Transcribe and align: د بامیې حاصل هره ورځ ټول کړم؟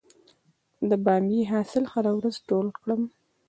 د 0.89 0.91
بامیې 1.05 1.41
حاصل 1.51 1.83
هره 1.93 2.11
ورځ 2.17 2.35
ټول 2.49 2.67
کړم؟ 2.77 3.01